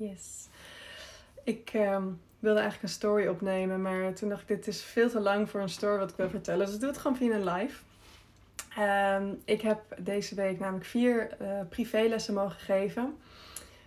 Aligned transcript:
Yes. 0.00 0.48
Ik 1.44 1.70
ehm, 1.72 2.04
wilde 2.38 2.60
eigenlijk 2.60 2.82
een 2.82 2.98
story 2.98 3.26
opnemen, 3.26 3.82
maar 3.82 4.14
toen 4.14 4.28
dacht 4.28 4.42
ik, 4.42 4.48
dit 4.48 4.66
is 4.66 4.82
veel 4.82 5.10
te 5.10 5.20
lang 5.20 5.50
voor 5.50 5.60
een 5.60 5.68
story 5.68 5.98
wat 5.98 6.10
ik 6.10 6.16
wil 6.16 6.28
vertellen. 6.28 6.66
Dus 6.66 6.74
ik 6.74 6.80
doe 6.80 6.88
het 6.88 6.98
gewoon 6.98 7.16
via 7.16 7.34
een 7.34 7.44
live. 7.44 7.82
Ehm, 8.76 9.34
ik 9.44 9.60
heb 9.60 9.80
deze 9.98 10.34
week 10.34 10.58
namelijk 10.58 10.84
vier 10.84 11.36
uh, 11.42 11.60
privélessen 11.68 12.34
mogen 12.34 12.60
geven. 12.60 13.16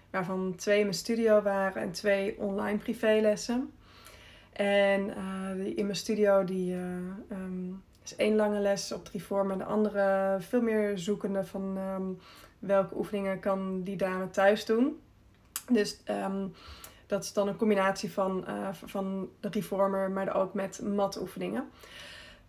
Waarvan 0.10 0.56
twee 0.56 0.78
in 0.78 0.84
mijn 0.84 0.98
studio 0.98 1.42
waren 1.42 1.82
en 1.82 1.92
twee 1.92 2.40
online 2.40 2.78
privélessen. 2.78 3.74
En 4.52 5.14
die 5.56 5.74
in 5.74 5.86
mijn 5.86 5.98
studio 5.98 6.44
die, 6.44 6.74
uh, 6.74 6.82
um, 7.32 7.84
is 8.04 8.16
één 8.16 8.36
lange 8.36 8.60
les 8.60 8.92
op 8.92 9.06
drie 9.06 9.24
vormen. 9.24 9.58
De 9.58 9.64
andere 9.64 10.38
veel 10.40 10.62
meer 10.62 10.98
zoekende 10.98 11.46
van 11.46 11.78
welke 12.60 12.98
oefeningen 12.98 13.40
kan 13.40 13.82
die 13.84 13.98
dame 13.98 14.30
thuis 14.30 14.66
doen. 14.66 14.98
Dus 15.72 16.00
um, 16.10 16.54
dat 17.08 17.24
is 17.24 17.34
dan 17.34 17.48
een 17.48 17.56
combinatie 17.56 18.12
van, 18.12 18.46
uh, 18.48 18.68
van 18.72 19.30
de 19.40 19.50
reformer, 19.50 20.12
maar 20.12 20.36
ook 20.36 20.54
met 20.54 20.82
matoefeningen. 20.82 21.70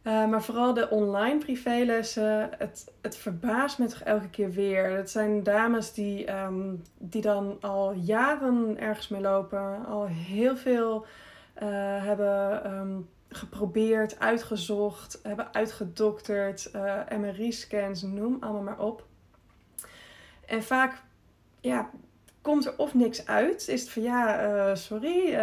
Uh, 0.03 0.29
maar 0.29 0.43
vooral 0.43 0.75
de 0.75 0.91
online 0.91 1.39
privélessen, 1.39 2.51
het, 2.59 2.93
het 3.01 3.17
verbaast 3.17 3.79
me 3.79 3.87
toch 3.87 4.01
elke 4.01 4.29
keer 4.31 4.51
weer. 4.51 4.91
Het 4.91 5.11
zijn 5.11 5.43
dames 5.43 5.93
die, 5.93 6.33
um, 6.33 6.83
die 6.99 7.23
dan 7.23 7.57
al 7.61 7.93
jaren 7.93 8.79
ergens 8.79 9.09
mee 9.09 9.21
lopen, 9.21 9.87
al 9.87 10.07
heel 10.07 10.57
veel 10.57 11.07
uh, 11.63 11.69
hebben 12.05 12.73
um, 12.73 13.09
geprobeerd, 13.29 14.19
uitgezocht, 14.19 15.21
hebben 15.23 15.55
uitgedokterd, 15.55 16.71
MRI-scans, 17.19 18.03
noem 18.03 18.37
allemaal 18.41 18.63
maar 18.63 18.79
op. 18.79 19.07
En 20.47 20.63
vaak 20.63 21.03
ja, 21.61 21.91
komt 22.45 22.67
er 22.67 22.75
of 22.77 22.95
niks 22.95 23.27
uit. 23.27 23.69
Is 23.69 23.81
het 23.81 23.91
van 23.91 24.03
ja, 24.03 24.47
uh, 24.47 24.75
sorry. 24.75 25.27
Uh, 25.27 25.37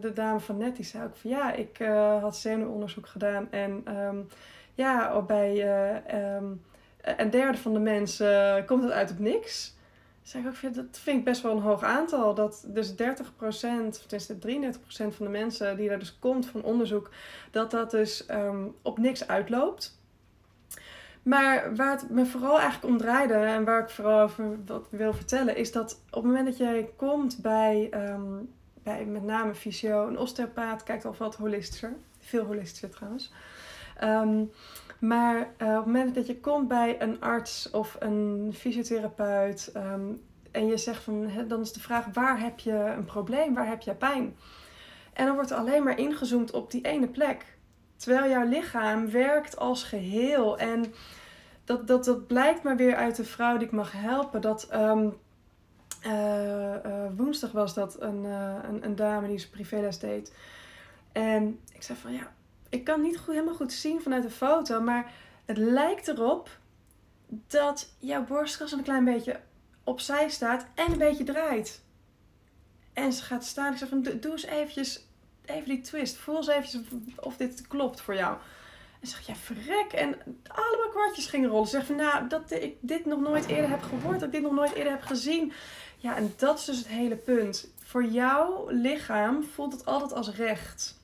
de 0.00 0.10
dame 0.14 0.40
van 0.40 0.56
net 0.56 0.76
die 0.76 0.84
zei 0.84 1.04
ook 1.04 1.16
van 1.16 1.30
ja, 1.30 1.52
ik 1.52 1.78
uh, 1.78 2.22
had 2.22 2.36
zenuwonderzoek 2.36 3.06
gedaan. 3.06 3.50
En 3.50 3.98
um, 3.98 4.28
ja, 4.74 5.22
bij 5.22 5.52
um, 6.36 6.62
een 7.00 7.30
derde 7.30 7.58
van 7.58 7.72
de 7.72 7.78
mensen 7.78 8.64
komt 8.66 8.82
het 8.82 8.92
uit 8.92 9.10
op 9.10 9.18
niks. 9.18 9.74
Zeg 10.22 10.42
ik 10.42 10.48
ook, 10.48 10.74
dat 10.74 10.98
vind 10.98 11.18
ik 11.18 11.24
best 11.24 11.42
wel 11.42 11.52
een 11.52 11.62
hoog 11.62 11.82
aantal. 11.82 12.34
Dat 12.34 12.64
dus 12.66 12.92
30%, 12.92 12.94
of 13.38 14.06
tenminste 14.06 14.34
33% 14.34 14.78
van 14.88 15.26
de 15.26 15.28
mensen 15.28 15.76
die 15.76 15.88
daar 15.88 15.98
dus 15.98 16.18
komt 16.18 16.46
van 16.46 16.62
onderzoek, 16.62 17.10
dat 17.50 17.70
dat 17.70 17.90
dus 17.90 18.28
um, 18.30 18.74
op 18.82 18.98
niks 18.98 19.28
uitloopt. 19.28 19.98
Maar 21.24 21.76
waar 21.76 21.90
het 21.90 22.10
me 22.10 22.26
vooral 22.26 22.60
eigenlijk 22.60 22.92
om 22.92 22.98
draaide 22.98 23.34
en 23.34 23.64
waar 23.64 23.82
ik 23.82 23.88
vooral 23.88 24.20
over 24.20 24.58
wat 24.66 24.86
wil 24.90 25.12
vertellen, 25.12 25.56
is 25.56 25.72
dat 25.72 26.00
op 26.10 26.22
het 26.22 26.24
moment 26.24 26.46
dat 26.46 26.56
jij 26.56 26.90
komt 26.96 27.38
bij, 27.42 27.90
um, 27.94 28.52
bij 28.82 29.04
met 29.04 29.22
name 29.22 29.54
fysio, 29.54 30.06
een 30.06 30.18
osteopaat 30.18 30.82
kijkt 30.82 31.04
al 31.04 31.14
wat 31.18 31.34
holistischer. 31.34 31.92
Veel 32.18 32.44
holistischer 32.44 32.90
trouwens. 32.90 33.32
Um, 34.02 34.50
maar 34.98 35.36
uh, 35.36 35.68
op 35.68 35.74
het 35.74 35.86
moment 35.86 36.14
dat 36.14 36.26
je 36.26 36.40
komt 36.40 36.68
bij 36.68 37.02
een 37.02 37.20
arts 37.20 37.70
of 37.70 37.96
een 37.98 38.52
fysiotherapeut 38.54 39.72
um, 39.76 40.22
en 40.50 40.66
je 40.66 40.76
zegt 40.76 41.02
van, 41.02 41.30
dan 41.48 41.60
is 41.60 41.72
de 41.72 41.80
vraag 41.80 42.06
waar 42.12 42.40
heb 42.40 42.58
je 42.58 42.72
een 42.72 43.04
probleem, 43.04 43.54
waar 43.54 43.68
heb 43.68 43.80
je 43.80 43.94
pijn? 43.94 44.36
En 45.12 45.26
dan 45.26 45.34
wordt 45.34 45.50
er 45.50 45.56
alleen 45.56 45.82
maar 45.82 45.98
ingezoomd 45.98 46.50
op 46.50 46.70
die 46.70 46.82
ene 46.82 47.08
plek. 47.08 47.56
Terwijl 48.04 48.30
jouw 48.30 48.48
lichaam 48.48 49.10
werkt 49.10 49.56
als 49.56 49.82
geheel. 49.84 50.58
En 50.58 50.94
dat, 51.64 51.86
dat, 51.86 52.04
dat 52.04 52.26
blijkt 52.26 52.62
maar 52.62 52.76
weer 52.76 52.96
uit 52.96 53.16
de 53.16 53.24
vrouw 53.24 53.56
die 53.56 53.66
ik 53.66 53.72
mag 53.72 53.92
helpen. 53.92 54.40
Dat 54.40 54.68
um, 54.74 55.16
uh, 56.06 56.74
uh, 56.86 57.06
woensdag 57.16 57.52
was 57.52 57.74
dat 57.74 58.00
een, 58.00 58.24
uh, 58.24 58.56
een, 58.62 58.84
een, 58.84 58.96
dame 58.96 59.28
die 59.28 59.38
zijn 59.38 59.50
privéles 59.50 59.98
deed. 59.98 60.32
En 61.12 61.60
ik 61.72 61.82
zei 61.82 61.98
van 61.98 62.12
ja, 62.12 62.32
ik 62.68 62.84
kan 62.84 63.00
niet 63.00 63.18
goed, 63.18 63.34
helemaal 63.34 63.54
goed 63.54 63.72
zien 63.72 64.02
vanuit 64.02 64.22
de 64.22 64.30
foto. 64.30 64.80
Maar 64.80 65.12
het 65.44 65.56
lijkt 65.56 66.08
erop 66.08 66.48
dat 67.46 67.94
jouw 67.98 68.24
borstkas 68.24 68.72
een 68.72 68.82
klein 68.82 69.04
beetje 69.04 69.40
opzij 69.84 70.28
staat 70.28 70.66
en 70.74 70.92
een 70.92 70.98
beetje 70.98 71.24
draait. 71.24 71.82
En 72.92 73.12
ze 73.12 73.22
gaat 73.22 73.44
staan. 73.44 73.72
Ik 73.72 73.78
zei 73.78 73.90
van 73.90 74.02
doe 74.02 74.32
eens 74.32 74.44
eventjes 74.44 75.06
even 75.44 75.68
die 75.68 75.80
twist. 75.80 76.16
Voel 76.16 76.36
eens 76.36 76.48
eventjes 76.48 76.82
of 77.16 77.36
dit 77.36 77.66
klopt 77.66 78.00
voor 78.00 78.14
jou. 78.14 78.36
En 79.00 79.08
zeg 79.08 79.26
ja, 79.26 79.34
verrek. 79.34 79.92
En 79.92 80.18
allemaal 80.46 80.88
kwartjes 80.90 81.26
gingen 81.26 81.50
rollen. 81.50 81.68
Zeg 81.68 81.86
van, 81.86 81.96
nou, 81.96 82.28
dat 82.28 82.50
ik 82.50 82.76
dit 82.80 83.04
nog 83.06 83.20
nooit 83.20 83.46
eerder 83.46 83.70
heb 83.70 83.82
gehoord. 83.82 84.14
Dat 84.14 84.22
ik 84.22 84.32
dit 84.32 84.42
nog 84.42 84.52
nooit 84.52 84.72
eerder 84.72 84.92
heb 84.92 85.02
gezien. 85.02 85.52
Ja, 85.96 86.16
en 86.16 86.34
dat 86.36 86.58
is 86.58 86.64
dus 86.64 86.78
het 86.78 86.88
hele 86.88 87.16
punt. 87.16 87.68
Voor 87.82 88.04
jouw 88.04 88.66
lichaam 88.68 89.42
voelt 89.54 89.72
het 89.72 89.86
altijd 89.86 90.12
als 90.12 90.30
recht. 90.30 91.02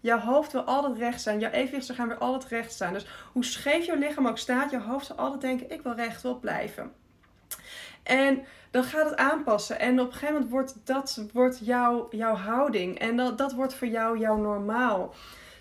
Jouw 0.00 0.18
hoofd 0.18 0.52
wil 0.52 0.62
altijd 0.62 0.98
recht 0.98 1.22
zijn. 1.22 1.38
Jouw 1.38 1.50
evenwichtsorgaan 1.50 2.08
wil 2.08 2.16
altijd 2.16 2.50
recht 2.50 2.72
staan. 2.72 2.92
Dus 2.92 3.06
hoe 3.32 3.44
scheef 3.44 3.86
jouw 3.86 3.98
lichaam 3.98 4.26
ook 4.26 4.38
staat, 4.38 4.70
jouw 4.70 4.80
hoofd 4.80 5.06
zal 5.06 5.16
altijd 5.16 5.40
denken, 5.40 5.70
ik 5.70 5.82
wil 5.82 5.94
recht 5.94 6.40
blijven. 6.40 6.92
En 8.02 8.44
dan 8.70 8.84
gaat 8.84 9.10
het 9.10 9.18
aanpassen. 9.18 9.78
En 9.78 10.00
op 10.00 10.06
een 10.06 10.12
gegeven 10.12 10.34
moment 10.34 10.50
wordt 10.50 10.76
dat 10.84 11.24
wordt 11.32 11.58
jouw, 11.62 12.06
jouw 12.10 12.34
houding. 12.34 12.98
En 12.98 13.16
dat, 13.16 13.38
dat 13.38 13.52
wordt 13.52 13.74
voor 13.74 13.88
jou 13.88 14.18
jouw 14.18 14.36
normaal. 14.36 15.14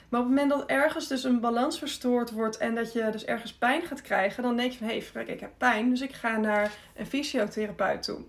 Maar 0.10 0.22
op 0.22 0.28
het 0.28 0.36
moment 0.36 0.60
dat 0.60 0.70
ergens 0.70 1.08
dus 1.08 1.24
een 1.24 1.40
balans 1.40 1.80
verstoord 1.80 2.32
wordt 2.32 2.58
en 2.58 2.76
dat 2.76 2.94
je 2.94 3.10
dus 3.12 3.26
ergens 3.26 3.54
pijn 3.54 3.82
gaat 3.82 4.02
krijgen, 4.02 4.44
dan 4.44 4.58
denk 4.58 4.72
je 4.72 4.78
van 4.78 4.88
hé, 4.88 5.04
hey, 5.14 5.24
ik 5.26 5.40
heb 5.40 5.52
pijn, 5.58 5.90
dus 5.90 6.02
ik 6.02 6.14
ga 6.14 6.38
naar 6.38 6.72
een 6.96 7.06
fysiotherapeut 7.06 8.04
toe. 8.04 8.20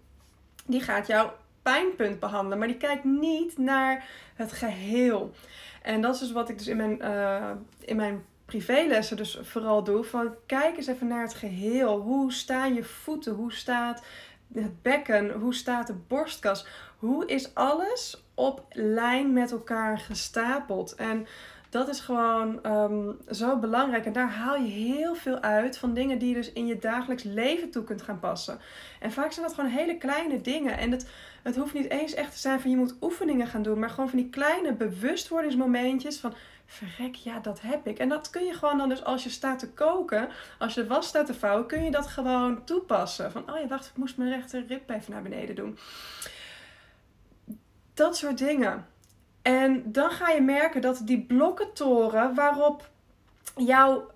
Die 0.66 0.80
gaat 0.80 1.06
jouw 1.06 1.32
pijnpunt 1.62 2.20
behandelen, 2.20 2.58
maar 2.58 2.68
die 2.68 2.76
kijkt 2.76 3.04
niet 3.04 3.58
naar 3.58 4.04
het 4.34 4.52
geheel. 4.52 5.32
En 5.82 6.00
dat 6.00 6.14
is 6.14 6.20
dus 6.20 6.32
wat 6.32 6.48
ik 6.48 6.58
dus 6.58 6.66
in 6.66 6.76
mijn, 6.76 6.98
uh, 7.02 7.50
in 7.80 7.96
mijn 7.96 8.24
privélessen 8.44 9.16
dus 9.16 9.38
vooral 9.42 9.84
doe. 9.84 10.04
Van 10.04 10.34
kijk 10.46 10.76
eens 10.76 10.86
even 10.86 11.06
naar 11.06 11.22
het 11.22 11.34
geheel. 11.34 12.00
Hoe 12.00 12.32
staan 12.32 12.74
je 12.74 12.84
voeten? 12.84 13.34
Hoe 13.34 13.52
staat 13.52 14.02
het 14.54 14.82
bekken? 14.82 15.30
Hoe 15.30 15.54
staat 15.54 15.86
de 15.86 15.94
borstkas? 16.08 16.66
Hoe 16.98 17.26
is 17.26 17.54
alles 17.54 18.24
op 18.34 18.64
lijn 18.70 19.32
met 19.32 19.52
elkaar 19.52 19.98
gestapeld? 19.98 20.94
En 20.94 21.26
dat 21.74 21.88
is 21.88 22.00
gewoon 22.00 22.66
um, 22.66 23.18
zo 23.30 23.58
belangrijk. 23.58 24.06
En 24.06 24.12
daar 24.12 24.30
haal 24.30 24.56
je 24.56 24.70
heel 24.70 25.14
veel 25.14 25.40
uit 25.40 25.78
van 25.78 25.94
dingen 25.94 26.18
die 26.18 26.28
je 26.28 26.34
dus 26.34 26.52
in 26.52 26.66
je 26.66 26.78
dagelijks 26.78 27.22
leven 27.22 27.70
toe 27.70 27.84
kunt 27.84 28.02
gaan 28.02 28.20
passen. 28.20 28.58
En 29.00 29.12
vaak 29.12 29.32
zijn 29.32 29.46
dat 29.46 29.54
gewoon 29.54 29.70
hele 29.70 29.96
kleine 29.96 30.40
dingen. 30.40 30.78
En 30.78 30.90
het, 30.90 31.08
het 31.42 31.56
hoeft 31.56 31.74
niet 31.74 31.90
eens 31.90 32.14
echt 32.14 32.32
te 32.32 32.38
zijn 32.38 32.60
van 32.60 32.70
je 32.70 32.76
moet 32.76 32.96
oefeningen 33.00 33.46
gaan 33.46 33.62
doen. 33.62 33.78
Maar 33.78 33.90
gewoon 33.90 34.08
van 34.08 34.18
die 34.18 34.30
kleine 34.30 34.72
bewustwordingsmomentjes 34.72 36.18
van 36.18 36.34
verrek, 36.74 37.14
ja, 37.14 37.38
dat 37.38 37.60
heb 37.60 37.86
ik. 37.86 37.98
En 37.98 38.08
dat 38.08 38.30
kun 38.30 38.44
je 38.44 38.52
gewoon 38.52 38.78
dan 38.78 38.88
dus 38.88 39.04
als 39.04 39.22
je 39.22 39.30
staat 39.30 39.58
te 39.58 39.72
koken, 39.72 40.28
als 40.58 40.74
je 40.74 40.86
was 40.86 41.06
staat 41.06 41.26
te 41.26 41.34
vouwen, 41.34 41.66
kun 41.66 41.84
je 41.84 41.90
dat 41.90 42.06
gewoon 42.06 42.64
toepassen. 42.64 43.32
Van, 43.32 43.50
oh 43.50 43.58
ja, 43.58 43.66
wacht, 43.66 43.86
ik 43.86 43.96
moest 43.96 44.16
mijn 44.16 44.30
rechter 44.30 44.66
rib 44.66 44.90
even 44.90 45.12
naar 45.12 45.22
beneden 45.22 45.54
doen. 45.54 45.78
Dat 47.94 48.16
soort 48.16 48.38
dingen. 48.38 48.86
En 49.42 49.92
dan 49.92 50.10
ga 50.10 50.30
je 50.30 50.40
merken 50.40 50.80
dat 50.80 51.00
die 51.04 51.24
blokkentoren 51.26 52.34
waarop 52.34 52.90
jouw, 53.56 54.10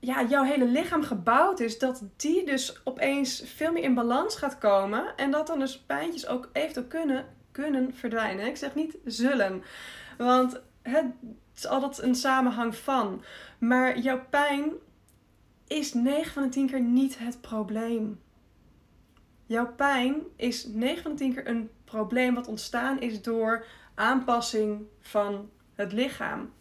ja, 0.00 0.24
jouw 0.24 0.42
hele 0.42 0.66
lichaam 0.66 1.02
gebouwd 1.02 1.60
is, 1.60 1.78
dat 1.78 2.02
die 2.16 2.44
dus 2.44 2.80
opeens 2.84 3.42
veel 3.46 3.72
meer 3.72 3.82
in 3.82 3.94
balans 3.94 4.36
gaat 4.36 4.58
komen. 4.58 5.16
En 5.16 5.30
dat 5.30 5.46
dan 5.46 5.58
dus 5.58 5.78
pijntjes 5.78 6.26
ook 6.26 6.48
eventueel 6.52 6.86
kunnen, 6.86 7.26
kunnen 7.52 7.94
verdwijnen. 7.94 8.46
Ik 8.46 8.56
zeg 8.56 8.74
niet 8.74 8.96
zullen. 9.04 9.62
Want 10.18 10.60
het 10.82 11.06
is 11.54 11.66
altijd 11.66 12.02
een 12.02 12.14
samenhang 12.14 12.76
van. 12.76 13.22
Maar 13.58 13.98
jouw 13.98 14.24
pijn 14.30 14.72
is 15.66 15.94
9 15.94 16.32
van 16.32 16.42
de 16.42 16.48
10 16.48 16.66
keer 16.66 16.80
niet 16.80 17.18
het 17.18 17.40
probleem. 17.40 18.20
Jouw 19.46 19.74
pijn 19.74 20.22
is 20.36 20.64
9 20.66 21.02
van 21.02 21.10
de 21.10 21.16
10 21.16 21.34
keer 21.34 21.48
een 21.48 21.70
probleem 21.84 22.34
wat 22.34 22.48
ontstaan 22.48 23.00
is 23.00 23.22
door 23.22 23.66
aanpassing 23.94 24.86
van 25.00 25.50
het 25.74 25.92
lichaam. 25.92 26.52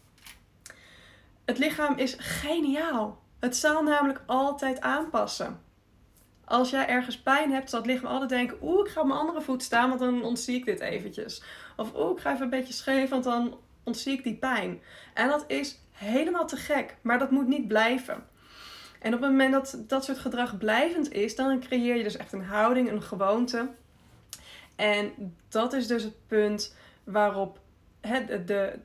Het 1.45 1.57
lichaam 1.57 1.98
is 1.98 2.16
geniaal. 2.18 3.22
Het 3.40 3.57
zal 3.57 3.84
namelijk 3.84 4.24
altijd 4.25 4.81
aanpassen. 4.81 5.62
Als 6.45 6.69
jij 6.69 6.88
ergens 6.88 7.22
pijn 7.22 7.51
hebt, 7.51 7.69
zal 7.69 7.80
het 7.80 7.90
lichaam 7.90 8.06
altijd 8.06 8.30
denken: 8.30 8.57
Oeh, 8.62 8.86
ik 8.86 8.92
ga 8.92 9.01
op 9.01 9.07
mijn 9.07 9.19
andere 9.19 9.42
voet 9.42 9.63
staan, 9.63 9.88
want 9.88 10.00
dan 10.00 10.24
ontzie 10.24 10.56
ik 10.56 10.66
dit 10.66 10.80
eventjes. 10.80 11.44
Of 11.75 11.95
oeh, 11.95 12.12
ik 12.12 12.19
ga 12.19 12.31
even 12.31 12.44
een 12.44 12.50
beetje 12.50 12.74
scheef, 12.74 13.10
want 13.10 13.24
dan 13.24 13.57
ontzie 13.83 14.18
ik 14.18 14.24
die 14.24 14.36
pijn. 14.36 14.81
En 15.13 15.28
dat 15.28 15.44
is 15.48 15.80
helemaal 15.92 16.48
te 16.48 16.56
gek, 16.56 16.95
maar 17.01 17.19
dat 17.19 17.31
moet 17.31 17.48
niet 17.48 17.68
blijven. 17.68 18.30
En 19.00 19.13
op 19.13 19.22
het 19.22 19.30
moment 19.30 19.51
dat 19.51 19.83
dat 19.88 20.06
soort 20.06 20.19
gedrag 20.19 20.57
blijvend 20.57 21.12
is, 21.12 21.36
dan 21.36 21.60
creëer 21.60 21.95
je 21.95 22.04
dus 22.04 22.18
echt 22.18 22.33
een 22.33 22.44
houding, 22.44 22.92
een 22.92 23.01
gewoonte. 23.01 23.69
En 24.75 25.36
dat 25.50 25.74
is 25.74 25.88
dus 25.88 26.04
het 26.04 26.28
punt 26.28 26.75
waarop 27.04 27.60
de, 28.01 28.44
de, 28.45 28.80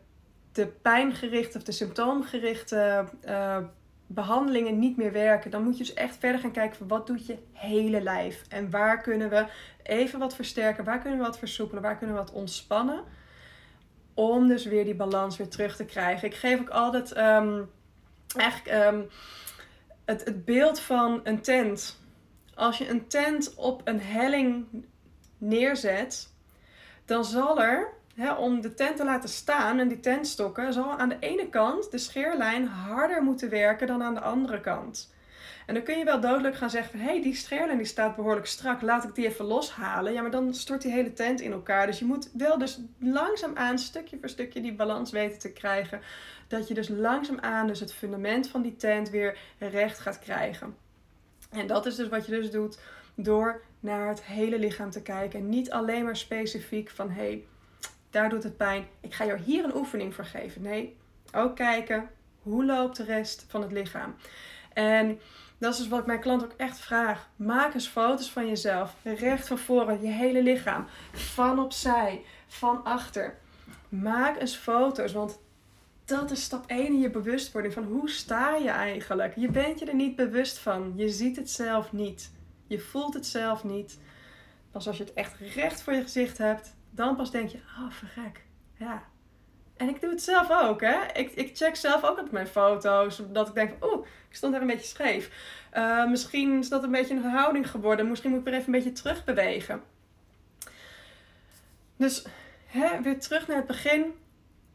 de 0.52 0.66
pijngerichte 0.66 1.58
of 1.58 1.64
de 1.64 1.72
symptoomgerichte 1.72 3.04
uh, 3.28 3.58
behandelingen 4.06 4.78
niet 4.78 4.96
meer 4.96 5.12
werken, 5.12 5.50
dan 5.50 5.62
moet 5.62 5.78
je 5.78 5.84
dus 5.84 5.94
echt 5.94 6.16
verder 6.16 6.40
gaan 6.40 6.52
kijken 6.52 6.76
van 6.76 6.88
wat 6.88 7.06
doet 7.06 7.26
je 7.26 7.38
hele 7.52 8.00
lijf 8.00 8.44
en 8.48 8.70
waar 8.70 9.00
kunnen 9.00 9.30
we 9.30 9.46
even 9.82 10.18
wat 10.18 10.34
versterken, 10.34 10.84
waar 10.84 11.00
kunnen 11.00 11.18
we 11.18 11.24
wat 11.24 11.38
versoepelen, 11.38 11.82
waar 11.82 11.96
kunnen 11.96 12.16
we 12.16 12.22
wat 12.22 12.32
ontspannen, 12.32 13.04
om 14.16 14.48
dus 14.48 14.64
weer 14.64 14.84
die 14.84 14.94
balans 14.94 15.36
weer 15.36 15.48
terug 15.48 15.76
te 15.76 15.84
krijgen. 15.84 16.28
Ik 16.28 16.34
geef 16.34 16.60
ook 16.60 16.68
altijd 16.68 17.16
um, 17.16 17.70
eigenlijk 18.36 18.84
um, 18.86 19.08
het, 20.04 20.24
het 20.24 20.44
beeld 20.44 20.80
van 20.80 21.20
een 21.24 21.40
tent. 21.40 22.00
Als 22.54 22.78
je 22.78 22.88
een 22.88 23.06
tent 23.06 23.54
op 23.54 23.80
een 23.84 24.00
helling 24.00 24.66
neerzet, 25.38 26.28
dan 27.04 27.24
zal 27.24 27.62
er 27.62 27.94
om 28.38 28.60
de 28.60 28.74
tent 28.74 28.96
te 28.96 29.04
laten 29.04 29.28
staan 29.28 29.78
en 29.78 29.88
die 29.88 30.00
tentstokken, 30.00 30.72
zal 30.72 30.98
aan 30.98 31.08
de 31.08 31.18
ene 31.20 31.48
kant 31.48 31.90
de 31.90 31.98
scheerlijn 31.98 32.66
harder 32.66 33.22
moeten 33.22 33.50
werken 33.50 33.86
dan 33.86 34.02
aan 34.02 34.14
de 34.14 34.20
andere 34.20 34.60
kant. 34.60 35.14
En 35.66 35.74
dan 35.74 35.82
kun 35.82 35.98
je 35.98 36.04
wel 36.04 36.20
dodelijk 36.20 36.56
gaan 36.56 36.70
zeggen 36.70 36.90
van, 36.90 37.00
hé, 37.00 37.12
hey, 37.12 37.22
die 37.22 37.34
scheerlijn 37.34 37.78
die 37.78 37.86
staat 37.86 38.16
behoorlijk 38.16 38.46
strak, 38.46 38.82
laat 38.82 39.04
ik 39.04 39.14
die 39.14 39.26
even 39.26 39.44
loshalen. 39.44 40.12
Ja, 40.12 40.22
maar 40.22 40.30
dan 40.30 40.54
stort 40.54 40.82
die 40.82 40.92
hele 40.92 41.12
tent 41.12 41.40
in 41.40 41.52
elkaar. 41.52 41.86
Dus 41.86 41.98
je 41.98 42.04
moet 42.04 42.30
wel 42.32 42.58
dus 42.58 42.80
langzaamaan, 42.98 43.78
stukje 43.78 44.18
voor 44.20 44.28
stukje, 44.28 44.60
die 44.60 44.74
balans 44.74 45.10
weten 45.10 45.38
te 45.38 45.52
krijgen. 45.52 46.00
Dat 46.48 46.68
je 46.68 46.74
dus 46.74 46.88
langzaamaan 46.88 47.66
dus 47.66 47.80
het 47.80 47.92
fundament 47.92 48.48
van 48.48 48.62
die 48.62 48.76
tent 48.76 49.10
weer 49.10 49.38
recht 49.58 49.98
gaat 49.98 50.18
krijgen. 50.18 50.76
En 51.50 51.66
dat 51.66 51.86
is 51.86 51.96
dus 51.96 52.08
wat 52.08 52.26
je 52.26 52.32
dus 52.32 52.50
doet 52.50 52.78
door 53.14 53.62
naar 53.80 54.08
het 54.08 54.22
hele 54.22 54.58
lichaam 54.58 54.90
te 54.90 55.02
kijken. 55.02 55.38
En 55.38 55.48
niet 55.48 55.70
alleen 55.70 56.04
maar 56.04 56.16
specifiek 56.16 56.90
van, 56.90 57.10
hé, 57.10 57.22
hey, 57.22 57.44
daar 58.10 58.28
doet 58.28 58.42
het 58.42 58.56
pijn. 58.56 58.86
Ik 59.00 59.14
ga 59.14 59.26
jou 59.26 59.38
hier 59.40 59.64
een 59.64 59.76
oefening 59.76 60.14
voor 60.14 60.24
geven. 60.24 60.62
Nee, 60.62 60.96
ook 61.32 61.56
kijken 61.56 62.08
hoe 62.42 62.64
loopt 62.64 62.96
de 62.96 63.04
rest 63.04 63.44
van 63.48 63.62
het 63.62 63.72
lichaam. 63.72 64.14
En 64.72 65.20
dat 65.58 65.72
is 65.72 65.78
dus 65.78 65.88
wat 65.88 66.00
ik 66.00 66.06
mijn 66.06 66.20
klant 66.20 66.44
ook 66.44 66.54
echt 66.56 66.78
vraag. 66.78 67.28
Maak 67.36 67.74
eens 67.74 67.88
foto's 67.88 68.30
van 68.30 68.46
jezelf. 68.46 68.94
Recht 69.02 69.46
van 69.46 69.58
voren, 69.58 70.02
je 70.02 70.08
hele 70.08 70.42
lichaam. 70.42 70.86
Van 71.12 71.58
opzij, 71.58 72.22
van 72.46 72.84
achter. 72.84 73.38
Maak 73.88 74.40
eens 74.40 74.56
foto's, 74.56 75.12
want 75.12 75.38
dat 76.04 76.30
is 76.30 76.42
stap 76.42 76.66
1 76.66 76.86
in 76.86 77.00
je 77.00 77.10
bewustwording 77.10 77.74
van 77.74 77.84
hoe 77.84 78.10
sta 78.10 78.56
je 78.56 78.70
eigenlijk. 78.70 79.36
Je 79.36 79.50
bent 79.50 79.78
je 79.78 79.84
er 79.84 79.94
niet 79.94 80.16
bewust 80.16 80.58
van. 80.58 80.92
Je 80.96 81.08
ziet 81.08 81.36
het 81.36 81.50
zelf 81.50 81.92
niet. 81.92 82.32
Je 82.66 82.78
voelt 82.78 83.14
het 83.14 83.26
zelf 83.26 83.64
niet. 83.64 83.98
Pas 84.70 84.86
als 84.86 84.96
je 84.96 85.04
het 85.04 85.12
echt 85.12 85.36
recht 85.54 85.82
voor 85.82 85.92
je 85.92 86.02
gezicht 86.02 86.38
hebt, 86.38 86.74
dan 86.90 87.16
pas 87.16 87.30
denk 87.30 87.50
je, 87.50 87.58
oh 87.58 87.90
verrek, 87.90 88.44
ja. 88.74 89.02
En 89.76 89.88
ik 89.88 90.00
doe 90.00 90.10
het 90.10 90.22
zelf 90.22 90.50
ook, 90.50 90.80
hè. 90.80 90.96
Ik, 91.12 91.32
ik 91.32 91.56
check 91.56 91.76
zelf 91.76 92.04
ook 92.04 92.18
op 92.18 92.30
mijn 92.30 92.46
foto's, 92.46 93.22
dat 93.32 93.48
ik 93.48 93.54
denk 93.54 93.84
oeh, 93.84 94.06
ik 94.28 94.36
stond 94.36 94.52
daar 94.52 94.60
een 94.60 94.66
beetje 94.66 94.86
scheef. 94.86 95.30
Uh, 95.74 96.08
misschien 96.08 96.58
is 96.58 96.68
dat 96.68 96.82
een 96.82 96.90
beetje 96.90 97.14
een 97.14 97.22
houding 97.22 97.70
geworden. 97.70 98.08
Misschien 98.08 98.30
moet 98.30 98.38
ik 98.38 98.44
weer 98.44 98.54
even 98.54 98.66
een 98.66 98.80
beetje 98.80 99.02
terugbewegen. 99.02 99.82
Dus 101.96 102.26
hè, 102.66 103.02
weer 103.02 103.20
terug 103.20 103.46
naar 103.46 103.56
het 103.56 103.66
begin. 103.66 104.14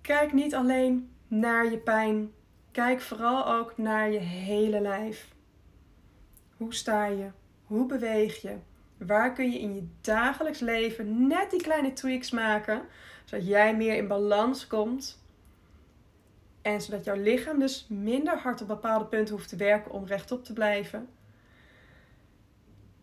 Kijk 0.01 0.33
niet 0.33 0.55
alleen 0.55 1.11
naar 1.27 1.71
je 1.71 1.77
pijn. 1.77 2.33
Kijk 2.71 3.01
vooral 3.01 3.47
ook 3.47 3.77
naar 3.77 4.11
je 4.11 4.19
hele 4.19 4.81
lijf. 4.81 5.27
Hoe 6.57 6.73
sta 6.73 7.05
je? 7.05 7.27
Hoe 7.65 7.85
beweeg 7.85 8.41
je? 8.41 8.55
Waar 8.97 9.33
kun 9.33 9.51
je 9.51 9.59
in 9.59 9.75
je 9.75 9.87
dagelijks 10.01 10.59
leven 10.59 11.27
net 11.27 11.51
die 11.51 11.61
kleine 11.61 11.93
tweaks 11.93 12.31
maken, 12.31 12.81
zodat 13.31 13.47
jij 13.47 13.75
meer 13.75 13.95
in 13.95 14.07
balans 14.07 14.67
komt 14.67 15.23
en 16.61 16.81
zodat 16.81 17.03
jouw 17.03 17.15
lichaam 17.15 17.59
dus 17.59 17.85
minder 17.89 18.37
hard 18.37 18.61
op 18.61 18.67
bepaalde 18.67 19.05
punten 19.05 19.35
hoeft 19.35 19.49
te 19.49 19.55
werken 19.55 19.91
om 19.91 20.05
rechtop 20.05 20.43
te 20.43 20.53
blijven. 20.53 21.09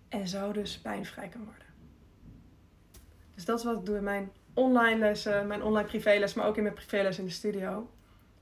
En 0.09 0.29
zo 0.29 0.53
dus 0.53 0.79
pijnvrij 0.79 1.29
kan 1.29 1.45
worden. 1.45 1.67
Dus 3.35 3.45
dat 3.45 3.59
is 3.59 3.65
wat 3.65 3.79
ik 3.79 3.87
doe 3.87 3.97
in 3.97 4.03
mijn 4.03 4.31
online 4.55 4.99
lessen, 4.99 5.47
mijn 5.47 5.63
online 5.63 5.89
privéles, 5.89 6.35
maar 6.35 6.47
ook 6.47 6.57
in 6.57 6.63
mijn 6.63 6.75
privéles 6.75 7.19
in 7.19 7.25
de 7.25 7.31
studio. 7.31 7.91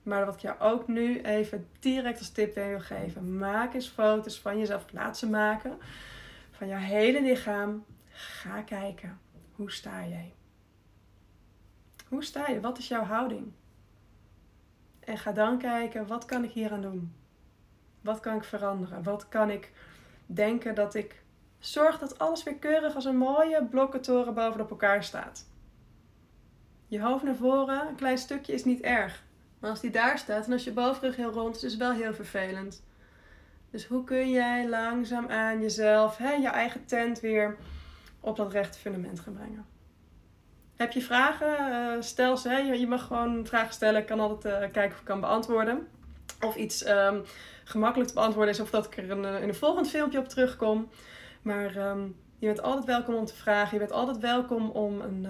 Maar 0.03 0.27
wat 0.27 0.35
ik 0.35 0.41
jou 0.41 0.61
ook 0.61 0.88
nu 0.88 1.21
even 1.21 1.69
direct 1.79 2.19
als 2.19 2.31
tip 2.31 2.55
wil 2.55 2.81
geven. 2.81 3.38
Maak 3.38 3.75
eens 3.75 3.88
foto's 3.88 4.41
van 4.41 4.59
jezelf. 4.59 4.85
Laat 4.93 5.19
ze 5.19 5.29
maken 5.29 5.79
van 6.50 6.69
jouw 6.69 6.79
hele 6.79 7.23
lichaam. 7.23 7.85
Ga 8.09 8.62
kijken. 8.62 9.21
Hoe 9.53 9.71
sta 9.71 10.06
jij? 10.06 10.36
Hoe 12.08 12.25
sta 12.25 12.50
je? 12.50 12.61
Wat 12.61 12.79
is 12.79 12.88
jouw 12.88 13.03
houding? 13.03 13.53
En 15.00 15.19
ga 15.19 15.32
dan 15.32 15.58
kijken, 15.58 16.06
wat 16.06 16.25
kan 16.25 16.44
ik 16.44 16.50
hier 16.50 16.73
aan 16.73 16.82
doen? 16.82 17.14
Wat 18.00 18.20
kan 18.20 18.37
ik 18.37 18.44
veranderen? 18.44 19.03
Wat 19.03 19.29
kan 19.29 19.50
ik 19.50 19.73
denken 20.26 20.75
dat 20.75 20.94
ik 20.94 21.23
zorg 21.58 21.99
dat 21.99 22.19
alles 22.19 22.43
weer 22.43 22.55
keurig 22.55 22.94
als 22.94 23.05
een 23.05 23.17
mooie 23.17 23.64
blokkentoren 23.64 24.35
bovenop 24.35 24.70
elkaar 24.70 25.05
staat? 25.05 25.47
Je 26.88 27.00
hoofd 27.00 27.25
naar 27.25 27.35
voren, 27.35 27.88
een 27.88 27.94
klein 27.94 28.19
stukje 28.19 28.52
is 28.52 28.64
niet 28.64 28.81
erg. 28.81 29.25
Maar 29.59 29.70
als 29.70 29.81
die 29.81 29.91
daar 29.91 30.19
staat 30.19 30.47
en 30.47 30.52
als 30.52 30.64
je 30.64 30.73
bovenrug 30.73 31.17
heel 31.17 31.32
rond 31.32 31.56
is, 31.56 31.62
is 31.62 31.70
het 31.70 31.81
wel 31.81 31.93
heel 31.93 32.14
vervelend. 32.14 32.85
Dus 33.70 33.87
hoe 33.87 34.05
kun 34.05 34.31
jij 34.31 34.69
langzaam 34.69 35.29
aan 35.29 35.61
jezelf, 35.61 36.17
hè, 36.17 36.32
je 36.32 36.49
eigen 36.49 36.85
tent 36.85 37.20
weer 37.20 37.56
op 38.20 38.37
dat 38.37 38.52
rechte 38.52 38.79
fundament 38.79 39.20
gaan 39.20 39.35
brengen? 39.35 39.75
Heb 40.76 40.93
je 40.93 41.02
vragen? 41.02 41.70
Uh, 41.70 42.02
stel 42.02 42.37
ze. 42.37 42.49
Hè? 42.49 42.58
Je 42.58 42.87
mag 42.87 43.06
gewoon 43.06 43.46
vragen 43.46 43.75
stellen. 43.75 44.00
Ik 44.00 44.06
kan 44.06 44.20
altijd 44.20 44.55
uh, 44.55 44.73
kijken 44.73 44.93
of 44.93 44.99
ik 44.99 45.05
kan 45.05 45.20
beantwoorden. 45.20 45.88
Of 46.40 46.56
iets 46.56 46.88
um, 46.88 47.23
gemakkelijk 47.64 48.08
te 48.08 48.14
beantwoorden 48.14 48.55
is. 48.55 48.61
Of 48.61 48.70
dat 48.70 48.87
ik 48.87 48.96
er 48.96 49.11
een, 49.11 49.25
eh, 49.25 49.43
in 49.43 49.49
een 49.49 49.55
volgend 49.55 49.90
filmpje 49.90 50.19
op 50.19 50.28
terugkom. 50.28 50.88
Maar 51.43 51.76
um, 51.76 52.17
je 52.38 52.46
bent 52.46 52.62
altijd 52.62 52.84
welkom 52.84 53.14
om 53.14 53.25
te 53.25 53.34
vragen. 53.34 53.73
Je 53.73 53.78
bent 53.78 53.93
altijd 53.93 54.19
welkom 54.19 54.70
om 54.70 55.00
een, 55.00 55.26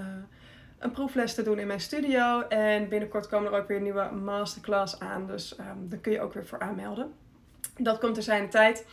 een 0.78 0.90
proefles 0.90 1.34
te 1.34 1.42
doen 1.42 1.58
in 1.58 1.66
mijn 1.66 1.80
studio. 1.80 2.40
En 2.40 2.88
binnenkort 2.88 3.28
komen 3.28 3.52
er 3.52 3.58
ook 3.58 3.68
weer 3.68 3.80
nieuwe 3.80 4.10
masterclass 4.10 5.00
aan. 5.00 5.26
Dus 5.26 5.58
um, 5.58 5.88
daar 5.88 5.98
kun 5.98 6.12
je 6.12 6.20
ook 6.20 6.32
weer 6.32 6.46
voor 6.46 6.60
aanmelden. 6.60 7.12
Dat 7.76 7.98
komt 7.98 8.16
er 8.16 8.22
zijn 8.22 8.50
tijd. 8.50 8.86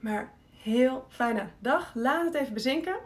Maar 0.00 0.32
heel 0.62 1.06
fijne 1.08 1.48
dag. 1.58 1.90
Laat 1.94 2.24
het 2.24 2.34
even 2.34 2.54
bezinken. 2.54 2.96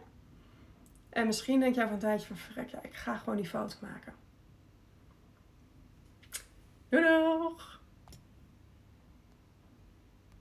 En 1.17 1.27
misschien 1.27 1.61
denk 1.61 1.75
jij 1.75 1.85
van 1.85 1.93
een 1.93 1.99
tijdje 1.99 2.27
van 2.27 2.37
verrek, 2.37 2.69
ja, 2.69 2.83
ik 2.83 2.95
ga 2.95 3.17
gewoon 3.17 3.37
die 3.37 3.49
foto 3.49 3.77
maken. 3.81 4.15
Doei 6.89 7.05
doei! 7.05 7.76